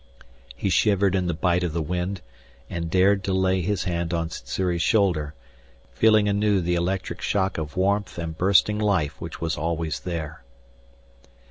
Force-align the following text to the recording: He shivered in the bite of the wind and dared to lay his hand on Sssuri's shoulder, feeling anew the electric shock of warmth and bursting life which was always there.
He 0.55 0.71
shivered 0.71 1.13
in 1.13 1.27
the 1.27 1.33
bite 1.35 1.63
of 1.63 1.73
the 1.73 1.81
wind 1.83 2.21
and 2.71 2.89
dared 2.89 3.23
to 3.25 3.33
lay 3.33 3.61
his 3.61 3.83
hand 3.83 4.15
on 4.15 4.31
Sssuri's 4.31 4.81
shoulder, 4.81 5.35
feeling 5.93 6.27
anew 6.27 6.59
the 6.59 6.73
electric 6.73 7.21
shock 7.21 7.59
of 7.59 7.77
warmth 7.77 8.17
and 8.17 8.35
bursting 8.35 8.79
life 8.79 9.21
which 9.21 9.39
was 9.39 9.55
always 9.57 9.99
there. 9.99 10.43